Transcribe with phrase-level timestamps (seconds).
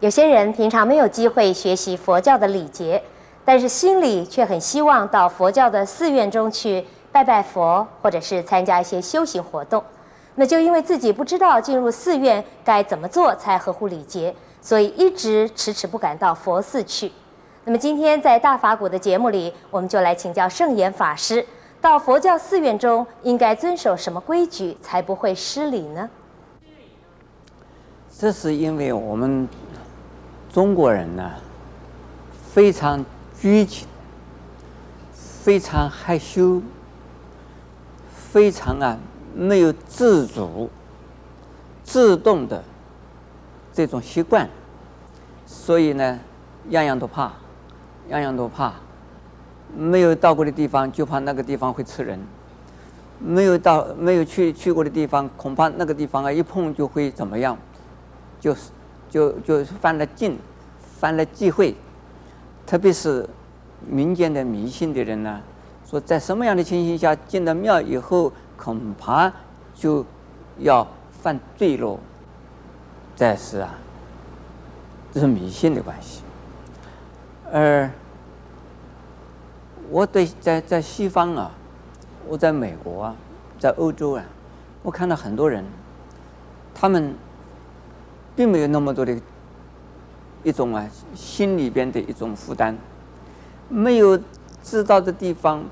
[0.00, 3.02] 有些人平常没有机会学习佛教的礼节，
[3.44, 9.84] 但是心里却很希望到佛教的寺院中去拜拜佛，或者是参加一些修行活动。
[10.36, 17.12] 那就因为自己不知道进入寺院该怎么做才合乎礼节，所以一直迟迟不敢到佛寺去。
[17.66, 21.44] 那么今天在大法鼓的节目里，我们就来请教圣严法师，
[21.78, 26.08] 到佛教寺院中应该遵守什么规矩，才不会失礼呢？
[28.18, 29.46] 这是因为我们。
[30.52, 31.30] 中国人呢，
[32.52, 33.04] 非常
[33.40, 33.86] 拘谨，
[35.14, 36.60] 非常害羞，
[38.10, 38.98] 非常啊
[39.32, 40.68] 没有自主、
[41.84, 42.64] 自动的
[43.72, 44.50] 这种习惯，
[45.46, 46.18] 所以呢，
[46.70, 47.32] 样样都怕，
[48.08, 48.72] 样样都怕。
[49.76, 52.18] 没有到过的地方，就怕那个地方会吃人；
[53.20, 57.56] 没有到、没有去去过的地方，恐怕那个地方啊一碰就会怎么样，
[58.40, 58.72] 就是。
[59.10, 60.38] 就就犯了禁，
[60.98, 61.74] 犯了忌讳，
[62.64, 63.28] 特别是
[63.88, 65.40] 民间的迷信的人呢，
[65.84, 69.32] 说在什么样的情形下进了庙以后，恐怕
[69.74, 70.06] 就
[70.58, 71.98] 要犯罪喽。
[73.16, 73.74] 这是啊，
[75.12, 76.22] 这是迷信的关系。
[77.52, 77.90] 而
[79.90, 81.50] 我对在在西方啊，
[82.28, 83.16] 我在美国啊，
[83.58, 84.24] 在欧洲啊，
[84.84, 85.64] 我看到很多人，
[86.72, 87.12] 他们。
[88.40, 89.14] 并没有那么多的
[90.42, 92.74] 一种啊，心里边的一种负担，
[93.68, 94.18] 没有
[94.62, 95.62] 知道的地方，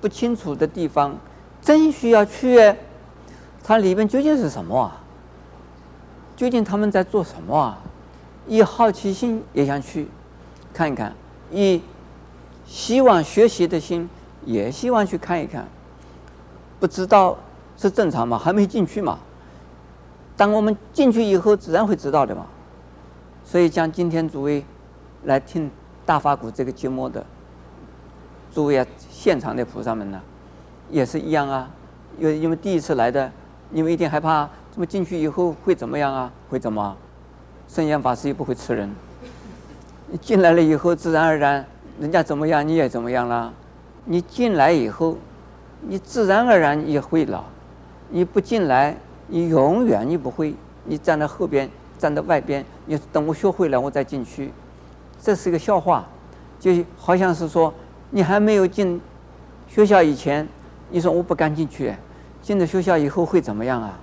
[0.00, 1.16] 不清楚的地方，
[1.60, 2.74] 真需要去，
[3.62, 5.00] 它里面究竟是什么啊？
[6.34, 7.78] 究竟他们在做什么啊？
[8.48, 10.08] 以好奇心也想去
[10.74, 11.14] 看一看，
[11.52, 11.80] 以
[12.66, 14.10] 希望学习的心
[14.44, 15.68] 也希望去看一看，
[16.80, 17.38] 不知道
[17.76, 18.36] 是正常吗？
[18.36, 19.20] 还没进去嘛？
[20.36, 22.46] 当我们进去以后，自然会知道的嘛。
[23.44, 24.64] 所以，像今天诸位
[25.24, 25.70] 来听
[26.06, 27.24] 大法鼓这个节目的
[28.52, 30.20] 诸位啊，现场的菩萨们呢，
[30.90, 31.68] 也是一样啊。
[32.18, 33.30] 因为因为第一次来的，
[33.70, 36.32] 你们一定害怕，怎么进去以后会怎么样啊？
[36.48, 36.96] 会怎么？
[37.68, 38.90] 圣严法师又不会吃人。
[40.08, 41.64] 你进来了以后，自然而然，
[42.00, 43.52] 人家怎么样，你也怎么样了。
[44.04, 45.16] 你进来以后，
[45.80, 47.44] 你自然而然也会了。
[48.08, 48.96] 你不进来。
[49.32, 50.54] 你永远你不会，
[50.84, 51.66] 你站在后边，
[51.98, 54.52] 站在外边，你等我学会了我再进去，
[55.22, 56.06] 这是一个笑话，
[56.60, 57.72] 就好像是说
[58.10, 59.00] 你还没有进
[59.66, 60.46] 学校以前，
[60.90, 61.94] 你说我不敢进去，
[62.42, 63.98] 进了学校以后会怎么样啊？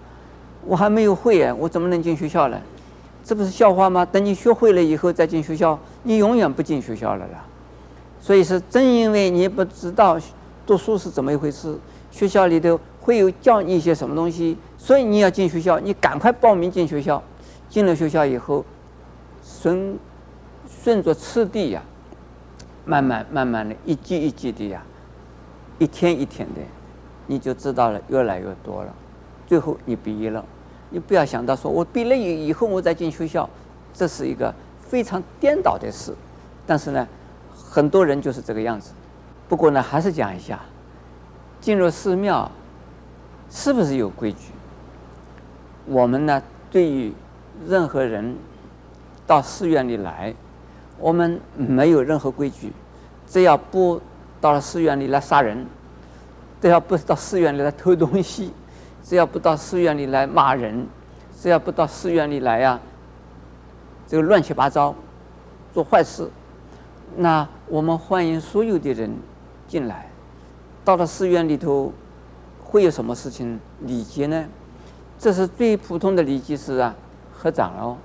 [0.66, 2.60] 我还没有会哎，我怎么能进学校呢？
[3.24, 4.04] 这不是笑话吗？
[4.04, 7.46] 等你学会了以后再进学校，你永远不进学校了啦。
[8.20, 10.20] 所以是正因为你不知道
[10.66, 11.78] 读书是怎么一回事，
[12.10, 14.58] 学校里头会有教你一些什么东西。
[14.78, 17.22] 所以你要进学校，你赶快报名进学校。
[17.70, 18.66] 进了学校以后，
[19.44, 19.96] 顺
[20.84, 21.84] 顺着次第呀，
[22.84, 24.82] 慢慢慢慢的一级一级的呀，
[25.78, 26.62] 一天一天的，
[27.28, 28.92] 你就知道了越来越多了。
[29.46, 30.44] 最后你毕业了，
[30.90, 33.48] 你不要想到说我毕了业以后我再进学校，
[33.94, 36.12] 这是一个非常颠倒的事。
[36.66, 37.08] 但是呢，
[37.54, 38.94] 很多人就是这个样子。
[39.48, 40.60] 不过呢，还是讲一下，
[41.62, 42.50] 进入寺庙
[43.50, 44.52] 是不是有规矩？
[45.86, 47.12] 我们呢，对于
[47.68, 48.36] 任何人
[49.26, 50.34] 到寺院里来，
[51.00, 52.72] 我们没有任何规矩，
[53.28, 54.00] 只要不
[54.40, 55.66] 到了寺院里来杀人，
[56.62, 58.54] 只要不到寺院里来偷东西，
[59.04, 60.88] 只要不到寺院里来骂人，
[61.40, 62.80] 只要不到寺院里来呀、
[64.08, 64.94] 这个乱七八糟
[65.74, 66.30] 做坏事，
[67.16, 69.12] 那我们欢迎所有的人
[69.68, 70.08] 进来。
[70.86, 71.92] 到了寺院里头，
[72.70, 74.46] 会有什么事情礼节呢？
[75.18, 76.96] 这是最普通的礼节是啊，
[77.34, 77.98] 合掌哦，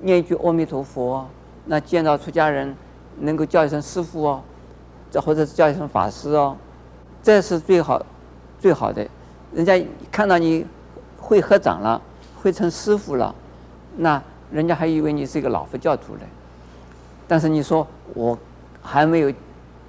[0.00, 1.26] 念一句阿弥陀佛，
[1.66, 2.74] 那见到出家人
[3.18, 4.42] 能够叫一声师父哦，
[5.22, 6.56] 或者是叫一声法师哦，
[7.22, 8.02] 这是最好
[8.58, 9.06] 最好的。
[9.52, 9.78] 人家
[10.10, 10.64] 看到你
[11.18, 12.00] 会合掌了，
[12.40, 13.34] 会成师父了，
[13.98, 16.20] 那人家还以为你是一个老佛教徒呢。
[17.26, 18.38] 但是你说我
[18.80, 19.30] 还没有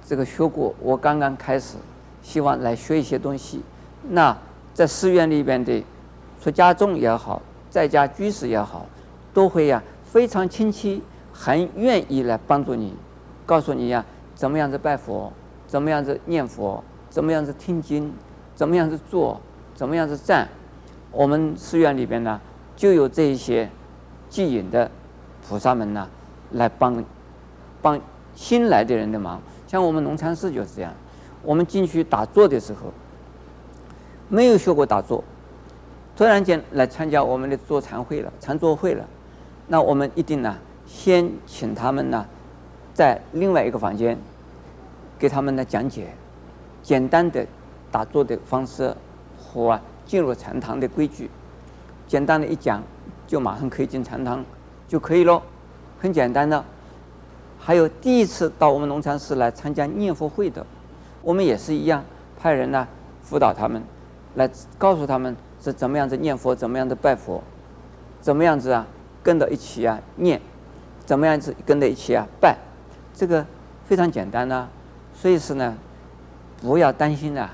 [0.06, 1.78] 这个学过，我刚刚开始，
[2.22, 3.62] 希望来学一些东西，
[4.08, 4.36] 那
[4.74, 5.84] 在寺院里边的。
[6.42, 8.86] 出家众也好，在家居士也好，
[9.34, 10.98] 都会呀、非常亲切，
[11.34, 12.94] 很愿意来帮助你，
[13.44, 14.02] 告诉你呀、
[14.34, 15.30] 怎么样子拜佛，
[15.66, 18.10] 怎么样子念佛，怎么样子听经，
[18.54, 19.38] 怎么样子坐，
[19.74, 20.48] 怎么样子站。
[21.12, 22.40] 我们寺院里边呢，
[22.74, 23.68] 就有这一些
[24.30, 24.90] 接引的
[25.46, 26.08] 菩萨们呢，
[26.52, 27.04] 来帮
[27.82, 28.00] 帮
[28.34, 29.38] 新来的人的忙。
[29.66, 30.90] 像我们龙禅寺就是这样，
[31.42, 32.90] 我们进去打坐的时候，
[34.30, 35.22] 没有学过打坐。
[36.16, 39.04] 突然间来参加我们的坐禅会了，禅坐会了，
[39.68, 40.56] 那我们一定呢，
[40.86, 42.26] 先请他们呢，
[42.92, 44.18] 在另外一个房间，
[45.18, 46.08] 给他们呢讲解
[46.82, 47.46] 简单的
[47.90, 48.94] 打坐的方式
[49.38, 51.30] 和进入禅堂的规矩，
[52.06, 52.82] 简单的一讲，
[53.26, 54.44] 就马上可以进禅堂
[54.86, 55.42] 就可以了，
[55.98, 56.62] 很简单的。
[57.58, 60.66] 还有第一次到我们龙禅寺来参加念佛会的，
[61.22, 62.04] 我们也是一样，
[62.38, 62.86] 派人呢
[63.22, 63.82] 辅导他们，
[64.34, 64.48] 来
[64.78, 67.42] 告诉他们是怎么样子念佛，怎么样子拜佛，
[68.20, 68.86] 怎么样子啊
[69.22, 70.40] 跟着一起啊念。
[71.06, 72.56] 怎么样子跟着一起啊拜，
[73.12, 73.44] 这个
[73.84, 74.68] 非常简单呐、
[75.12, 75.76] 所以是呢，
[76.60, 77.50] 不要担心、啊。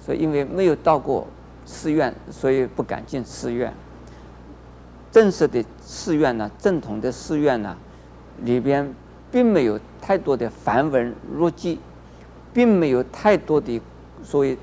[0.00, 1.26] 所以因为没有到过
[1.66, 3.70] 寺院，所以不敢进寺院。
[5.12, 7.76] 正式的寺院呢，正统的寺院呢，
[8.42, 8.90] 里边
[9.30, 11.76] 并没有太多的繁文缛节，
[12.54, 13.78] 并没有太多的
[14.22, 14.56] 所谓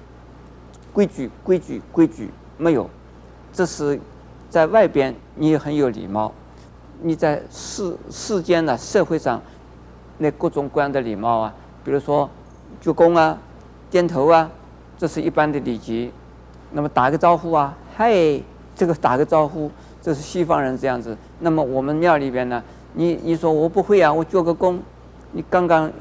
[0.93, 2.89] 规矩规矩规矩没有，
[3.53, 3.99] 这是
[4.49, 6.31] 在外边你也很有礼貌。
[7.03, 9.41] 你在世世间的社会上，
[10.19, 11.53] 那各种各样的礼貌啊，
[11.83, 12.29] 比如说
[12.79, 13.38] 鞠躬啊、
[13.89, 14.49] 点头啊，
[14.97, 16.11] 这是一般的礼节。
[16.73, 18.13] 那么打个招呼啊，嗨，
[18.75, 19.71] 这个打个招呼，
[20.01, 21.17] 这是西方人这样子。
[21.39, 22.63] 那么我们庙里边呢，
[22.94, 24.77] 你你说我不会啊，我鞠个躬，
[25.31, 25.91] 你刚刚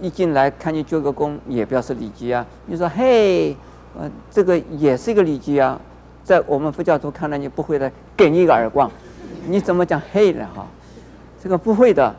[0.00, 2.46] 一进来看你鞠个躬，也表示礼节啊。
[2.66, 3.54] 你说嘿，
[3.98, 5.78] 呃，这个也是一个礼节啊，
[6.22, 8.88] 在我们佛教徒看来，你不会的，给你一个耳光。
[9.48, 10.46] 你怎么讲嘿呢？
[10.54, 10.64] 哈，
[11.42, 12.14] 这个不会的，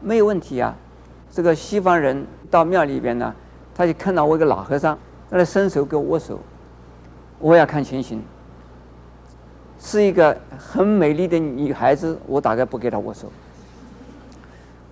[0.00, 0.72] 没有问题啊。
[1.32, 3.34] 这个西方人到庙里边呢，
[3.74, 4.96] 他就看到我一个老和尚
[5.28, 6.38] 在那伸手给我握手，
[7.40, 8.22] 我要看情形。
[9.80, 13.30] 是一个很美丽的女孩子，我大概不给她握手，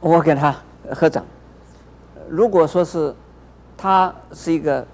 [0.00, 0.52] 我给她
[0.90, 1.24] 合掌。
[2.28, 3.14] 如果说是
[3.76, 4.84] 他是一个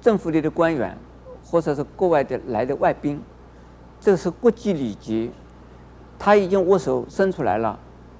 [0.00, 0.96] 政府里的官员，
[1.44, 3.20] 或者是国外的来的外宾，
[4.00, 5.30] 这是国际礼节。
[6.18, 7.78] 他已经握手伸出来了，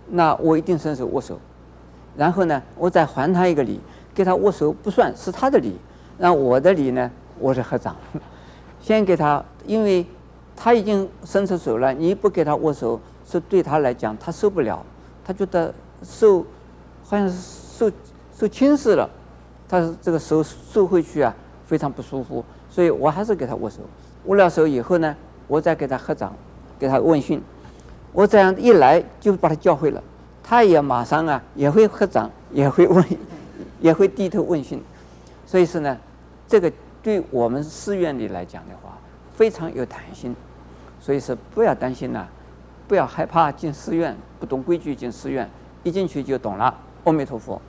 [0.09, 1.39] 那我一定伸手握手，
[2.17, 3.79] 然后呢，我再还他一个礼，
[4.15, 5.77] 给他握手不算是他的礼，
[6.17, 7.95] 那我的礼呢，我是合掌，
[8.81, 10.07] 先给他，因为
[10.57, 14.83] 他已经伸出手了，你不给他握手，是对他来讲他受不了，
[15.23, 15.73] 他觉得
[16.03, 16.41] 受
[17.05, 17.93] 好像是受
[18.35, 19.09] 受轻视了，
[19.69, 21.37] 他这个手收回去啊
[21.71, 23.79] 非常不舒服，所以我还是给他握手，
[24.25, 25.15] 握了手以后呢，
[25.47, 26.35] 我再给他合掌，
[26.81, 27.41] 给他问讯。
[28.13, 30.03] 我这样一来就把他教会了，
[30.43, 33.05] 他也马上啊也会合掌，也会问，
[33.79, 34.83] 也会低头问讯，
[35.47, 35.97] 所以说呢，
[36.49, 36.73] 这个
[37.05, 38.99] 对我们寺院里来讲的话，
[39.37, 40.35] 非常有弹性，
[41.01, 42.27] 所以说不要担心呐、
[42.89, 45.49] 不要害怕进寺院，不懂规矩进寺院，
[45.85, 46.75] 一进去就懂了。
[47.05, 47.63] 阿弥陀佛。